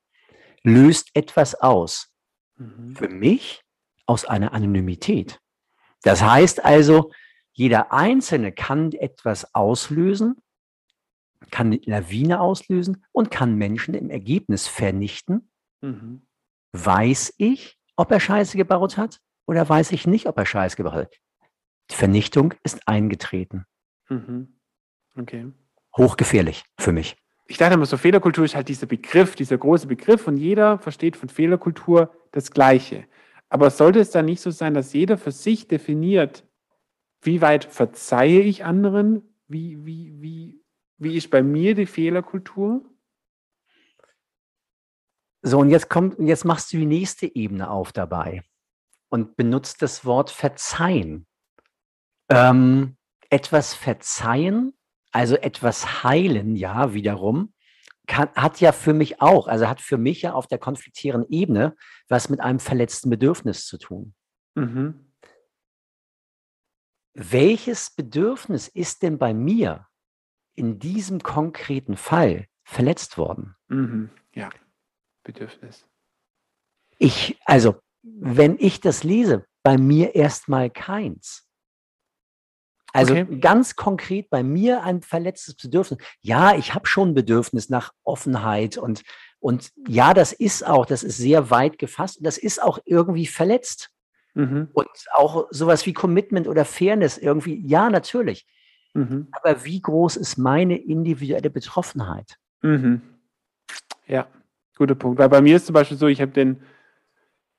[0.66, 2.12] löst etwas aus.
[2.57, 2.96] Mhm.
[2.96, 3.62] Für mich
[4.07, 5.40] aus einer Anonymität.
[6.02, 7.12] Das heißt also,
[7.52, 10.42] jeder Einzelne kann etwas auslösen,
[11.50, 15.50] kann eine Lawine auslösen und kann Menschen im Ergebnis vernichten.
[15.81, 16.26] Mhm.
[16.72, 20.94] Weiß ich, ob er Scheiße gebaut hat oder weiß ich nicht, ob er Scheiße gebaut
[20.94, 21.16] hat?
[21.90, 23.64] Die Vernichtung ist eingetreten.
[24.09, 24.59] Mhm.
[25.16, 25.52] Okay.
[25.96, 27.16] Hochgefährlich für mich.
[27.48, 31.16] Ich dachte immer so, Fehlerkultur ist halt dieser Begriff, dieser große Begriff und jeder versteht
[31.16, 33.04] von Fehlerkultur das Gleiche.
[33.48, 36.44] Aber sollte es dann nicht so sein, dass jeder für sich definiert,
[37.22, 39.22] wie weit verzeihe ich anderen?
[39.48, 40.61] Wie, wie, wie,
[40.98, 42.85] wie ist bei mir die Fehlerkultur?
[45.42, 48.42] So, und jetzt kommt, jetzt machst du die nächste Ebene auf dabei
[49.09, 51.26] und benutzt das Wort verzeihen.
[52.28, 52.96] Ähm,
[53.30, 54.75] etwas verzeihen,
[55.16, 57.55] also etwas heilen, ja, wiederum,
[58.07, 61.74] kann, hat ja für mich auch, also hat für mich ja auf der konfliktierenden Ebene
[62.07, 64.14] was mit einem verletzten Bedürfnis zu tun.
[64.57, 65.11] Mhm.
[67.14, 69.87] Welches Bedürfnis ist denn bei mir
[70.55, 73.57] in diesem konkreten Fall verletzt worden?
[73.68, 74.11] Mhm.
[74.35, 74.50] Ja,
[75.24, 75.87] Bedürfnis.
[76.98, 81.45] Ich, also, wenn ich das lese, bei mir erstmal keins.
[82.96, 83.38] Also okay.
[83.40, 85.98] ganz konkret bei mir ein verletztes Bedürfnis.
[86.20, 89.02] Ja, ich habe schon ein Bedürfnis nach Offenheit und,
[89.38, 93.26] und ja, das ist auch, das ist sehr weit gefasst und das ist auch irgendwie
[93.26, 93.90] verletzt.
[94.35, 94.68] Mhm.
[94.72, 98.46] Und auch sowas wie Commitment oder Fairness irgendwie, ja, natürlich.
[98.94, 99.28] Mhm.
[99.32, 102.38] Aber wie groß ist meine individuelle Betroffenheit?
[102.62, 103.02] Mhm.
[104.06, 104.26] Ja,
[104.76, 105.18] guter Punkt.
[105.18, 106.62] Weil bei mir ist zum Beispiel so, ich habe den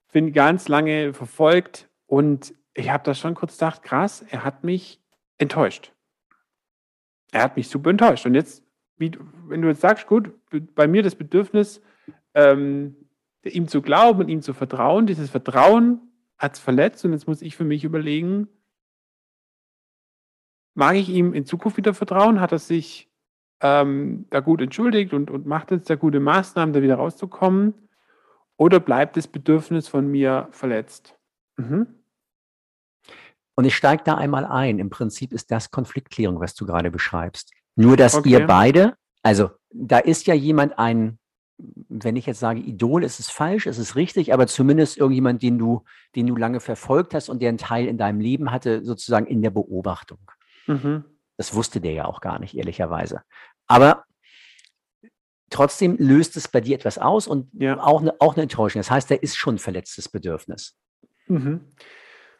[0.08, 5.02] Finn ganz lange verfolgt und ich habe da schon kurz gedacht, krass, er hat mich
[5.38, 5.94] enttäuscht.
[7.32, 8.26] Er hat mich super enttäuscht.
[8.26, 8.64] Und jetzt,
[8.98, 9.12] wie,
[9.48, 10.32] wenn du jetzt sagst, gut,
[10.76, 11.82] bei mir das Bedürfnis,
[12.34, 12.96] ähm,
[13.44, 16.02] ihm zu glauben und ihm zu vertrauen, dieses Vertrauen
[16.38, 18.48] hat es verletzt und jetzt muss ich für mich überlegen,
[20.76, 22.40] mag ich ihm in Zukunft wieder vertrauen?
[22.40, 23.10] Hat er sich
[23.62, 27.74] ähm, da gut entschuldigt und, und macht jetzt da gute Maßnahmen, da wieder rauszukommen?
[28.58, 31.18] Oder bleibt das Bedürfnis von mir verletzt?
[31.58, 31.88] Mhm.
[33.58, 34.78] Und ich steige da einmal ein.
[34.78, 37.52] Im Prinzip ist das Konfliktklärung, was du gerade beschreibst.
[37.76, 38.30] Nur, dass okay.
[38.30, 38.94] ihr beide,
[39.24, 41.18] also da ist ja jemand ein,
[41.58, 45.58] wenn ich jetzt sage Idol, ist es falsch, ist es richtig, aber zumindest irgendjemand, den
[45.58, 45.84] du,
[46.16, 49.42] den du lange verfolgt hast und der einen Teil in deinem Leben hatte, sozusagen in
[49.42, 50.20] der Beobachtung.
[50.68, 51.04] Mhm.
[51.38, 53.24] Das wusste der ja auch gar nicht, ehrlicherweise.
[53.66, 54.06] Aber
[55.50, 57.82] trotzdem löst es bei dir etwas aus und Ja.
[57.82, 58.82] auch, eine, auch eine Enttäuschung.
[58.82, 60.78] Das heißt, da ist schon ein verletztes Bedürfnis.
[61.26, 61.62] Mhm.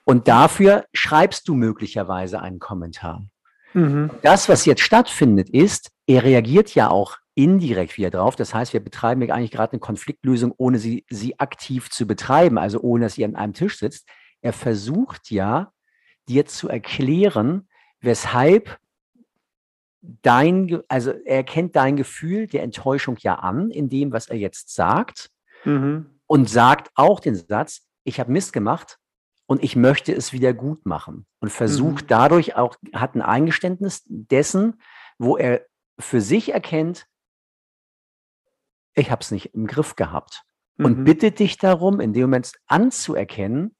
[0.08, 3.28] Und dafür schreibst du möglicherweise einen Kommentar.
[3.74, 4.10] Mhm.
[4.22, 8.38] Das, was jetzt stattfindet, ist, er reagiert ja auch indirekt wieder drauf.
[8.38, 12.58] Das heißt, wir betreiben ja eigentlich gerade eine Konfliktlösung, ohne sie, sie aktiv zu betreiben,
[12.58, 14.08] also ohne dass ihr an einem Tisch sitzt.
[14.42, 15.74] Er versucht ja,
[16.30, 17.68] dir zu erklären,
[18.00, 18.80] weshalb
[20.02, 24.74] dein, also er kennt dein Gefühl der Enttäuschung ja an, in dem, was er jetzt
[24.74, 25.32] sagt,
[25.66, 26.12] Mhm.
[26.28, 29.00] und sagt auch den Satz, ich habe Mist gemacht
[29.48, 31.26] und ich möchte es wieder gut machen.
[31.40, 32.08] Und versucht Mhm.
[32.08, 34.80] dadurch auch, hat ein Eingeständnis dessen,
[35.18, 35.66] wo er
[36.00, 37.08] für sich erkennt,
[38.94, 40.44] ich habe es nicht im Griff gehabt.
[40.78, 41.04] Und Mhm.
[41.06, 43.76] bittet dich darum, in dem Moment anzuerkennen,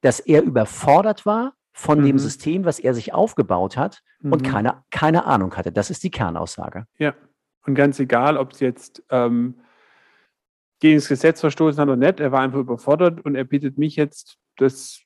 [0.00, 2.18] dass er überfordert war von dem Mhm.
[2.20, 4.46] System, was er sich aufgebaut hat und Mhm.
[4.46, 5.70] keine, keine Ahnung hatte.
[5.70, 6.86] Das ist die Kernaussage.
[6.98, 7.14] Ja.
[7.66, 9.60] Und ganz egal, ob es jetzt ähm,
[10.80, 13.96] gegen das Gesetz verstoßen hat oder nicht, er war einfach überfordert und er bittet mich
[13.96, 15.00] jetzt, das,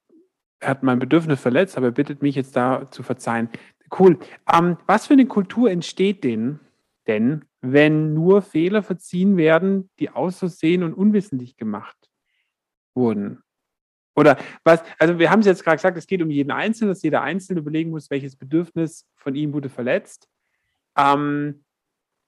[0.62, 3.48] hat mein Bedürfnis verletzt, aber er bittet mich jetzt da zu verzeihen.
[3.96, 4.18] Cool.
[4.52, 6.60] Ähm, was für eine Kultur entsteht denn,
[7.06, 12.10] denn, wenn nur Fehler verziehen werden, die aus Versehen und unwissentlich gemacht
[12.94, 13.42] wurden?
[14.14, 17.02] Oder was, also wir haben es jetzt gerade gesagt, es geht um jeden Einzelnen, dass
[17.02, 20.28] jeder Einzelne überlegen muss, welches Bedürfnis von ihm wurde verletzt.
[20.96, 21.64] Ähm,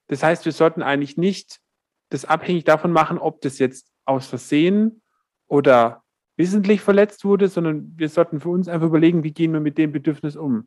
[0.06, 1.60] das heißt, wir sollten eigentlich nicht
[2.08, 5.02] das abhängig davon machen, ob das jetzt aus Versehen
[5.48, 5.99] oder
[6.40, 9.92] wissentlich verletzt wurde, sondern wir sollten für uns einfach überlegen, wie gehen wir mit dem
[9.92, 10.66] Bedürfnis um.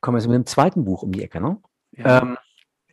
[0.00, 1.60] Kommen wir jetzt mit dem zweiten Buch um die Ecke, ne?
[1.92, 2.22] Ja.
[2.22, 2.38] Ähm,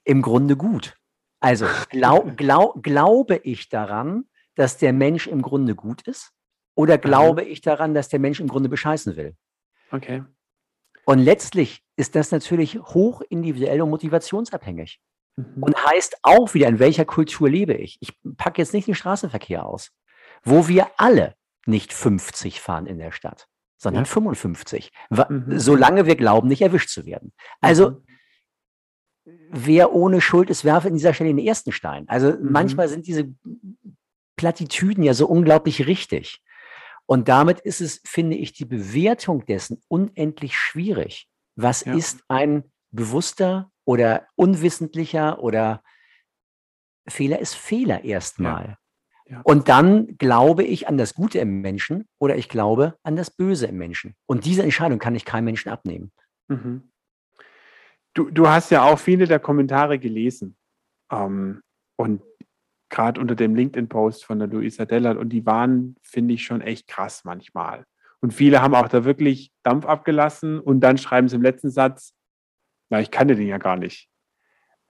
[0.04, 0.98] Im Grunde gut.
[1.40, 4.26] Also glaub, glaub, glaube ich daran,
[4.56, 6.34] dass der Mensch im Grunde gut ist?
[6.76, 9.36] Oder glaube ich daran, dass der Mensch im Grunde bescheißen will?
[9.92, 10.24] okay.
[11.08, 15.00] Und letztlich ist das natürlich hoch individuell und motivationsabhängig.
[15.36, 15.64] Mhm.
[15.64, 17.98] Und heißt auch wieder, in welcher Kultur lebe ich.
[18.02, 19.92] Ich packe jetzt nicht den Straßenverkehr aus,
[20.46, 24.10] wo wir alle nicht 50 fahren in der Stadt, sondern Ja.
[24.12, 25.60] 55, wa- Mhm.
[25.60, 27.34] solange wir glauben, nicht erwischt zu werden.
[27.62, 28.06] Also Mhm.
[29.50, 32.08] wer ohne Schuld ist, werfe in dieser Stelle den ersten Stein.
[32.08, 32.52] Also Mhm.
[32.52, 33.34] manchmal sind diese
[34.36, 36.42] Plattitüden ja so unglaublich richtig.
[37.08, 41.28] Und damit ist es, finde ich, die Bewertung dessen unendlich schwierig.
[41.56, 41.94] Was Ja.
[41.96, 45.84] ist ein bewusster oder unwissentlicher oder
[47.08, 48.66] Fehler ist Fehler erstmal.
[48.70, 48.78] Ja.
[49.44, 53.66] Und dann glaube ich an das Gute im Menschen oder ich glaube an das Böse
[53.66, 54.14] im Menschen.
[54.28, 56.12] Und diese Entscheidung kann ich keinem Menschen abnehmen.
[56.48, 56.92] Mhm.
[58.14, 60.56] Du, du hast ja auch viele der Kommentare gelesen.
[61.12, 61.62] Ähm,
[61.98, 62.22] und
[62.90, 65.18] gerade unter dem LinkedIn-Post von der Luisa Dellert.
[65.18, 67.86] Und die waren, finde ich, schon echt krass manchmal.
[68.22, 72.14] Und viele haben auch da wirklich Dampf abgelassen und dann schreiben sie im letzten Satz,
[72.90, 74.10] na, ich kannte den ja gar nicht.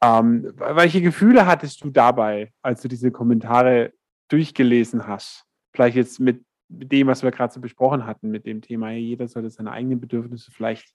[0.04, 3.94] Ähm, welche Gefühle hattest du dabei, als du diese Kommentare
[4.28, 5.46] durchgelesen hast?
[5.74, 9.50] Vielleicht jetzt mit, dem, was wir gerade so besprochen hatten, mit dem Thema, jeder sollte
[9.50, 10.94] seine eigenen Bedürfnisse vielleicht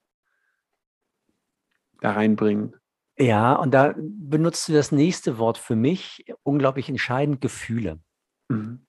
[2.01, 2.75] da reinbringen.
[3.19, 8.01] Ja, und da benutzt du das nächste Wort für mich unglaublich entscheidend, Gefühle.
[8.49, 8.87] Mhm.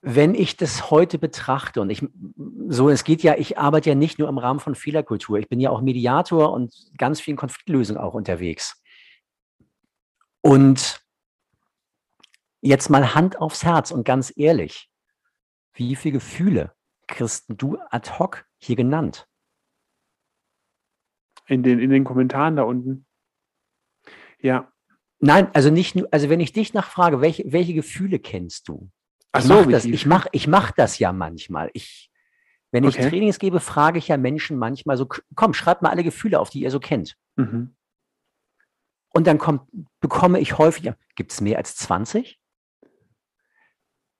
[0.00, 2.06] Wenn ich das heute betrachte und ich,
[2.68, 5.60] so, es geht ja, ich arbeite ja nicht nur im Rahmen von Fehlerkultur, ich bin
[5.60, 8.80] ja auch Mediator und ganz vielen Konfliktlösungen auch unterwegs.
[10.40, 11.05] Und
[12.66, 14.90] jetzt mal Hand aufs Herz und ganz ehrlich,
[15.72, 16.74] wie viele Gefühle
[17.06, 19.28] kriegst du ad hoc hier genannt?
[21.46, 23.06] In den, in den Kommentaren da unten.
[24.40, 24.72] Ja.
[25.18, 28.90] Nein, also nicht nur, also wenn ich dich nachfrage, welche, welche Gefühle kennst du?
[29.32, 31.70] Ach Ich so, mache wie das, ich mach, ich mach das ja manchmal.
[31.72, 32.10] Ich,
[32.72, 33.08] wenn ich Okay.
[33.08, 36.60] Trainings gebe, frage ich ja Menschen manchmal so, komm, schreibt mal alle Gefühle auf, die
[36.60, 37.16] ihr so kennt.
[37.36, 37.76] Mhm.
[39.10, 39.62] Und dann kommt,
[40.00, 42.38] bekomme ich häufig, gibt es mehr als 20?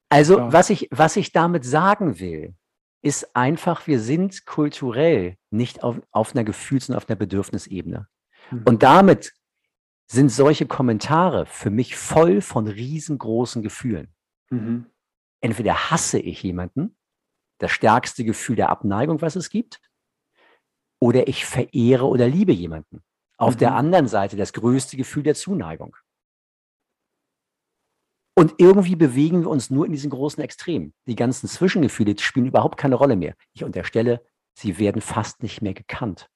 [0.08, 0.52] Also, Ja.
[0.52, 2.54] was, ich, was ich damit sagen will,
[3.02, 8.08] ist einfach, wir sind kulturell nicht auf, auf einer Gefühls- und auf einer Bedürfnisebene.
[8.50, 8.62] Mhm.
[8.64, 9.32] Und damit
[10.08, 14.14] sind solche Kommentare für mich voll von riesengroßen Gefühlen.
[14.50, 14.86] Mhm.
[15.40, 16.96] Entweder hasse ich jemanden,
[17.58, 19.80] das stärkste Gefühl der Abneigung, was es gibt,
[21.00, 23.02] oder ich verehre oder liebe jemanden.
[23.38, 23.76] Auf der Mhm.
[23.76, 25.96] anderen Seite das größte Gefühl der Zuneigung.
[28.38, 30.92] Und irgendwie bewegen wir uns nur in diesen großen Extremen.
[31.06, 33.34] Die ganzen Zwischengefühle spielen überhaupt keine Rolle mehr.
[33.54, 34.22] Ich unterstelle,
[34.54, 36.28] sie werden fast nicht mehr gekannt.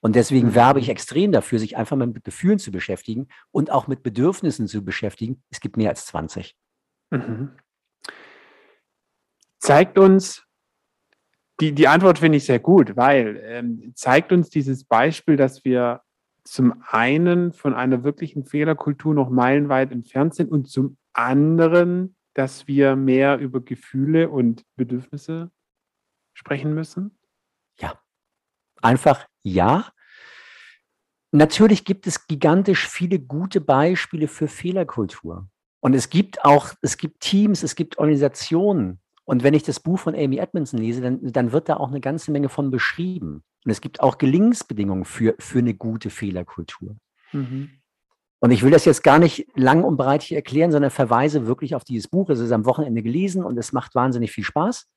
[0.00, 0.54] Und deswegen Mhm.
[0.54, 4.66] werbe ich extrem dafür, sich einfach mal mit Gefühlen zu beschäftigen und auch mit Bedürfnissen
[4.66, 5.42] zu beschäftigen.
[5.50, 6.56] Es gibt mehr als 20.
[7.10, 7.52] Mhm.
[9.58, 10.44] Zeigt uns,
[11.60, 16.00] die, die Antwort finde ich sehr gut, weil ähm, zeigt uns dieses Beispiel, dass wir
[16.42, 22.96] zum einen von einer wirklichen Fehlerkultur noch meilenweit entfernt sind und zum anderen, dass wir
[22.96, 25.50] mehr über Gefühle und Bedürfnisse
[26.34, 27.18] sprechen müssen?
[27.78, 27.98] Ja.
[28.80, 29.92] Einfach ja.
[31.30, 35.48] Natürlich gibt es gigantisch viele gute Beispiele für Fehlerkultur.
[35.80, 39.00] Und es gibt auch, es gibt Teams, es gibt Organisationen.
[39.24, 42.00] Und wenn ich das Buch von Amy Edmondson lese, dann, dann wird da auch eine
[42.00, 43.42] ganze Menge von beschrieben.
[43.64, 46.96] Und es gibt auch Gelingensbedingungen für, für eine gute Fehlerkultur.
[47.32, 47.81] Mhm.
[48.42, 51.76] Und ich will das jetzt gar nicht lang und breit hier erklären, sondern verweise wirklich
[51.76, 52.28] auf dieses Buch.
[52.28, 54.90] Es ist am Wochenende gelesen und es macht wahnsinnig viel Spaß.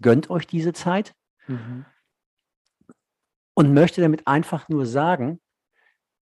[0.00, 1.12] Gönnt euch diese Zeit.
[1.48, 1.84] Mhm.
[3.54, 5.40] Und möchte damit einfach nur sagen,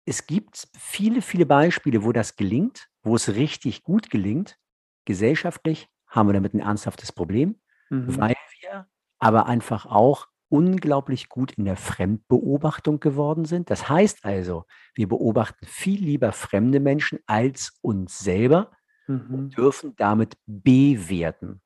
[0.05, 4.57] es gibt viele, viele Beispiele, wo das gelingt, wo es richtig gut gelingt.
[5.05, 8.17] Gesellschaftlich haben wir damit ein ernsthaftes Problem, mhm.
[8.19, 8.87] weil wir
[9.19, 13.71] aber einfach auch unglaublich gut in der Fremdbeobachtung geworden sind.
[13.71, 18.71] Das heißt also, wir beobachten viel lieber fremde Menschen als uns selber
[19.07, 19.35] mhm.
[19.35, 21.63] und dürfen damit bewerten.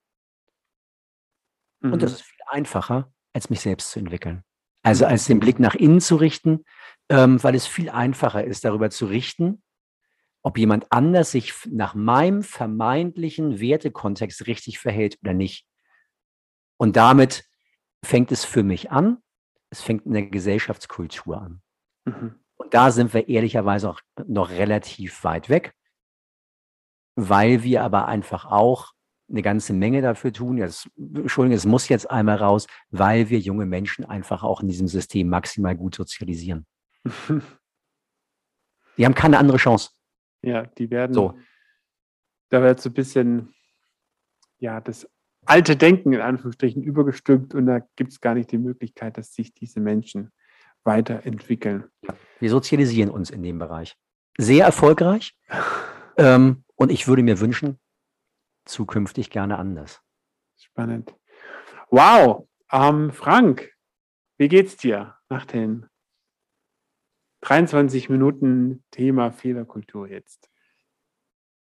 [1.81, 1.95] Mhm.
[1.95, 2.17] Und das mhm.
[2.17, 4.45] ist viel einfacher, als mich selbst zu entwickeln.
[4.85, 5.11] Also mhm.
[5.11, 6.65] als den Blick nach innen zu richten,
[7.09, 9.65] ähm, weil es viel einfacher ist, darüber zu richten,
[10.45, 15.67] ob jemand anders sich nach meinem vermeintlichen Wertekontext richtig verhält oder nicht.
[16.77, 17.46] Und damit
[18.07, 19.19] fängt es für mich an,
[19.71, 21.63] es fängt in der Gesellschaftskultur an.
[22.05, 22.37] Mhm.
[22.57, 25.75] Und da sind wir ehrlicherweise auch noch relativ weit weg,
[27.17, 28.93] weil wir aber einfach auch
[29.29, 30.57] eine ganze Menge dafür tun.
[30.57, 34.87] Jetzt, Entschuldigung, es muss jetzt einmal raus, weil wir junge Menschen einfach auch in diesem
[34.87, 36.65] System maximal gut sozialisieren.
[38.97, 39.91] die haben keine andere Chance.
[40.43, 41.13] Ja, die werden.
[41.13, 41.39] So.
[42.51, 43.53] Da wird so ein bisschen,
[44.59, 45.09] ja, das
[45.47, 49.55] alte Denken in Anführungsstrichen übergestülpt und da gibt es gar nicht die Möglichkeit, dass sich
[49.55, 50.31] diese Menschen
[50.85, 51.85] weiterentwickeln.
[52.39, 53.97] Wir sozialisieren uns in dem Bereich.
[54.39, 55.37] Sehr erfolgreich.
[56.17, 57.79] ähm, und ich würde mir wünschen,
[58.65, 60.03] zukünftig gerne anders.
[60.59, 61.15] Spannend.
[61.91, 62.49] Wow.
[62.71, 63.73] Ähm, Frank,
[64.39, 65.87] wie geht's dir nach den
[67.43, 70.51] 23 Minuten Thema Fehlerkultur jetzt?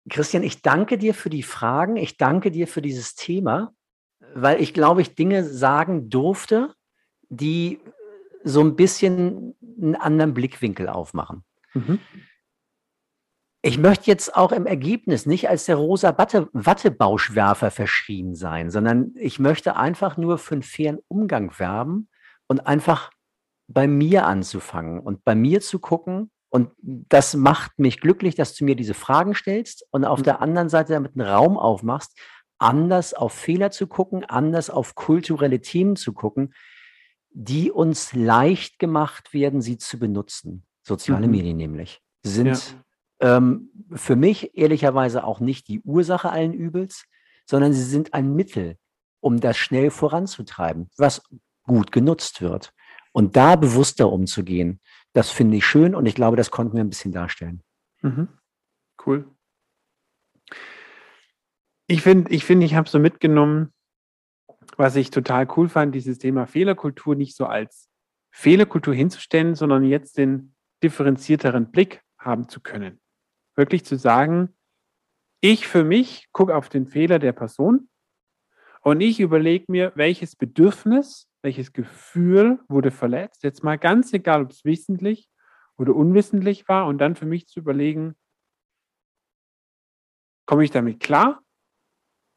[0.09, 1.97] Christian, ich danke dir für die Fragen.
[1.97, 3.73] Ich danke dir für dieses Thema,
[4.35, 6.75] weil ich glaube, ich Dinge sagen durfte,
[7.29, 7.81] die
[8.45, 11.45] so ein bisschen einen anderen Blickwinkel aufmachen.
[11.75, 11.99] Mhm.
[13.63, 19.13] Ich möchte jetzt auch im Ergebnis nicht als der rosa Watte, Wattebauschwerfer verschrien sein, sondern
[19.17, 22.09] ich möchte einfach nur für einen fairen Umgang werben
[22.47, 23.11] und einfach
[23.67, 28.65] bei mir anzufangen und bei mir zu gucken, und das macht mich glücklich, dass du
[28.65, 30.25] mir diese Fragen stellst und auf mhm.
[30.25, 32.19] der anderen Seite damit einen Raum aufmachst,
[32.59, 36.55] anders auf Fehler zu gucken, anders auf kulturelle Themen zu gucken,
[37.31, 40.65] die uns leicht gemacht werden, sie zu benutzen.
[40.83, 41.33] Soziale mhm.
[41.33, 42.75] Medien nämlich sind
[43.21, 43.37] ja.
[43.37, 47.05] ähm, für mich ehrlicherweise auch nicht die Ursache allen Übels,
[47.47, 48.77] sondern sie sind ein Mittel,
[49.21, 51.23] um das schnell voranzutreiben, was
[51.63, 52.73] gut genutzt wird.
[53.13, 54.81] Und da bewusster umzugehen,
[55.13, 57.63] das finde ich schön und ich glaube, das konnten wir ein bisschen darstellen.
[58.03, 58.29] Mhm.
[59.05, 59.27] Cool.
[61.87, 63.73] Ich finde, ich, find, ich habe so mitgenommen,
[64.77, 67.89] was ich total cool fand, dieses Thema Fehlerkultur nicht so als
[68.31, 73.01] Fehlerkultur hinzustellen, sondern jetzt den differenzierteren Blick haben zu können.
[73.57, 74.55] Wirklich zu sagen,
[75.41, 77.89] ich für mich gucke auf den Fehler der Person
[78.83, 84.51] und ich überlege mir, welches Bedürfnis welches Gefühl wurde verletzt, jetzt mal ganz egal, ob
[84.51, 85.31] es wissentlich
[85.77, 88.17] oder unwissentlich war, und dann für mich zu überlegen,
[90.47, 91.43] komme ich damit klar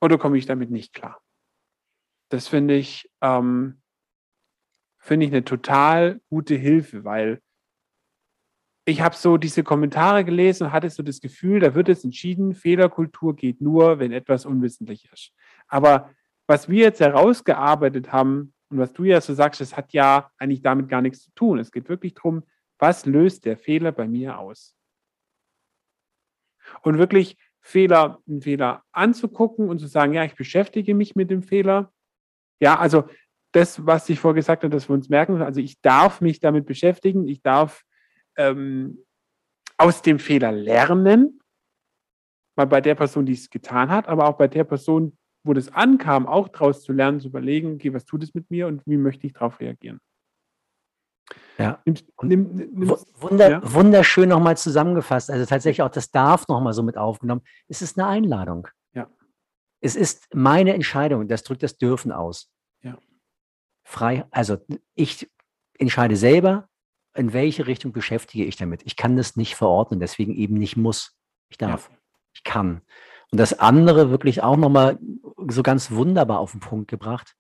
[0.02, 1.22] oder komme ich damit nicht klar?
[2.30, 3.82] Das finde ich, ähm,
[5.00, 7.42] finde ich eine total gute Hilfe, weil
[8.86, 12.54] ich habe so diese Kommentare gelesen und hatte so das Gefühl, da wird es entschieden,
[12.54, 15.34] Fehlerkultur geht nur, wenn etwas unwissentlich ist.
[15.68, 16.12] Aber
[16.48, 20.62] was wir jetzt herausgearbeitet haben, und was du ja so sagst, das hat ja eigentlich
[20.62, 21.60] damit gar nichts zu tun.
[21.60, 22.44] Es geht wirklich darum,
[22.80, 24.76] was löst der Fehler bei mir aus?
[26.82, 31.44] Und wirklich Fehler, einen Fehler anzugucken und zu sagen, ja, ich beschäftige mich mit dem
[31.44, 31.92] Fehler.
[32.60, 33.08] Ja, also
[33.52, 36.66] das, was ich vorher gesagt habe, dass wir uns merken, also ich darf mich damit
[36.66, 37.84] beschäftigen, ich darf
[38.38, 39.06] ähm,
[39.78, 41.42] aus dem Fehler lernen,
[42.56, 45.70] mal bei der Person, die es getan hat, aber auch bei der Person, wo das
[45.70, 48.98] ankam, auch daraus zu lernen, zu überlegen, okay, was tut es mit mir und wie
[48.98, 50.00] möchte ich darauf reagieren.
[51.58, 51.82] Ja.
[51.86, 53.74] Nimm, nimm, nimm, Wunder, ja?
[53.74, 55.30] Wunderschön nochmal zusammengefasst.
[55.30, 57.42] Also tatsächlich auch das darf nochmal so mit aufgenommen.
[57.68, 58.68] Es ist eine Einladung.
[58.94, 59.10] Ja.
[59.80, 61.28] Es ist meine Entscheidung.
[61.28, 62.52] Das drückt das Dürfen aus.
[62.82, 62.98] Ja.
[63.84, 64.58] Frei, also
[64.96, 65.30] ich
[65.78, 66.68] entscheide selber,
[67.14, 68.82] in welche Richtung beschäftige ich damit?
[68.86, 71.18] Ich kann das nicht verordnen, deswegen eben nicht muss.
[71.50, 71.90] Ich darf.
[71.92, 71.98] Ja.
[72.34, 72.82] Ich kann.
[73.32, 75.00] Und das andere wirklich auch nochmal
[75.48, 77.36] so ganz wunderbar auf den Punkt gebracht.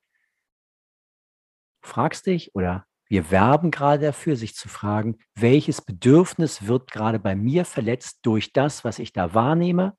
[1.83, 7.35] Fragst dich oder wir werben gerade dafür, sich zu fragen, welches Bedürfnis wird gerade bei
[7.35, 9.97] mir verletzt durch das, was ich da wahrnehme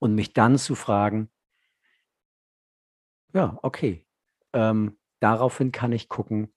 [0.00, 1.30] und mich dann zu fragen,
[3.32, 4.04] ja, okay,
[4.52, 6.52] ähm, daraufhin kann ich gucken,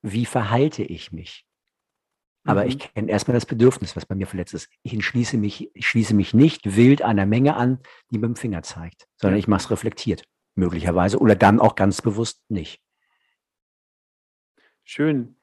[0.00, 1.45] wie verhalte ich mich.
[2.46, 2.68] Aber mhm.
[2.68, 4.70] ich kenne erstmal das Bedürfnis, was bei mir verletzt ist.
[4.82, 7.80] Ich entschließe mich, ich schließe mich nicht wild einer Menge an,
[8.10, 10.24] die mit dem Finger zeigt, sondern ich mache es reflektiert,
[10.54, 12.80] möglicherweise, oder dann auch ganz bewusst nicht.
[14.84, 15.36] Schön.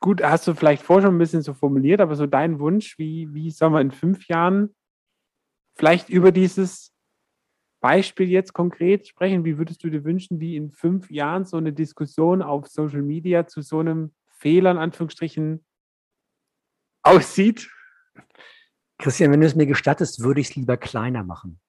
[0.00, 3.32] Gut, hast du vielleicht vorher schon ein bisschen so formuliert, aber so dein Wunsch, wie,
[3.34, 4.74] wie soll man in fünf Jahren
[5.76, 6.94] vielleicht über dieses
[7.80, 9.44] Beispiel jetzt konkret sprechen?
[9.44, 13.46] Wie würdest du dir wünschen, wie in fünf Jahren so eine Diskussion auf Social Media
[13.46, 15.64] zu so einem Fehler in Anführungsstrichen
[17.02, 17.70] aussieht?
[18.98, 21.60] Christian, wenn du es mir gestattest, würde ich es lieber kleiner machen.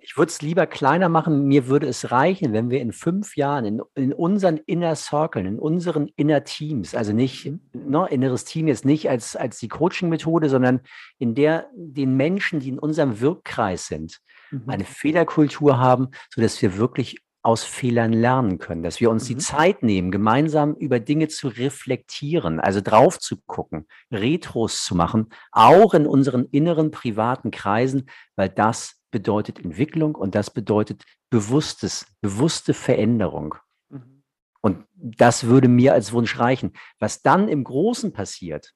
[0.00, 1.46] Ich würde es lieber kleiner machen.
[1.46, 5.58] Mir würde es reichen, wenn wir in fünf Jahren in, in unseren Inner Circle, in
[5.58, 7.60] unseren Inner Teams, also nicht mhm.
[7.72, 10.80] ne, inneres Team jetzt nicht als, als die Coaching-Methode, sondern
[11.18, 14.20] in der den Menschen, die in unserem Wirkkreis sind,
[14.50, 14.68] mhm.
[14.68, 19.28] eine Fehlerkultur haben, sodass wir wirklich aus Fehlern lernen können, dass wir uns mhm.
[19.28, 25.28] die Zeit nehmen, gemeinsam über Dinge zu reflektieren, also drauf zu gucken, Retros zu machen,
[25.50, 32.74] auch in unseren inneren privaten Kreisen, weil das bedeutet Entwicklung und das bedeutet bewusstes, bewusste
[32.74, 33.56] Veränderung.
[33.88, 34.22] Mhm.
[34.60, 36.72] Und das würde mir als Wunsch reichen.
[37.00, 38.72] Was dann im Großen passiert,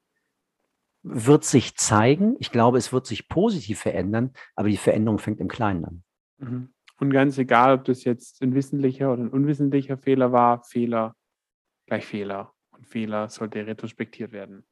[1.04, 2.34] wird sich zeigen.
[2.40, 6.02] Ich glaube, es wird sich positiv verändern, aber die Veränderung fängt im Kleinen an.
[6.38, 6.74] Mhm.
[6.98, 11.14] Und ganz egal, ob das jetzt ein wissentlicher oder ein unwissentlicher Fehler war, Fehler
[11.86, 12.52] gleich Fehler.
[12.70, 14.66] Und Fehler sollte retrospektiert werden.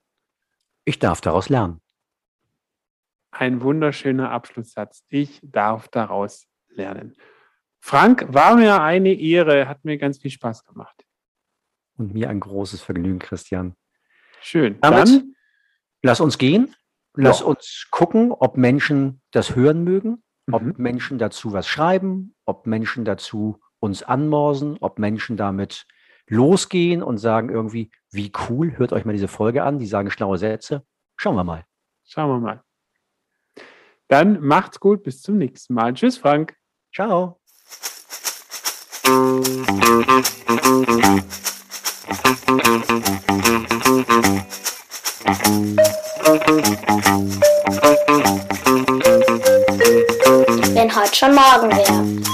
[0.85, 1.81] Ich darf daraus lernen.
[3.31, 5.05] Ein wunderschöner Abschlusssatz.
[5.09, 7.16] Ich darf daraus lernen.
[7.81, 11.05] Frank, war mir eine Ehre, hat mir ganz viel Spaß gemacht.
[11.97, 13.75] Und mir ein großes Vergnügen, Christian.
[14.41, 14.79] Schön.
[14.81, 15.35] Damit Dann
[16.03, 16.75] lass uns gehen.
[17.16, 17.47] Lass ja.
[17.47, 20.74] uns gucken, ob Menschen das hören mögen, ob mhm.
[20.76, 25.86] Menschen dazu was schreiben, ob Menschen dazu uns anmorsen, ob Menschen damit
[26.26, 30.38] losgehen und sagen irgendwie, wie cool, hört euch mal diese Folge an, die sagen schlaue
[30.38, 30.84] Sätze.
[31.16, 31.64] Schauen wir mal.
[32.07, 32.62] Schauen wir mal.
[34.09, 35.95] Dann macht's gut, bis zum nächsten Mal.
[35.95, 36.57] Tschüss, Frank.
[36.92, 37.40] Ciao.
[50.85, 52.24] denn hat schon morgen Magenweh.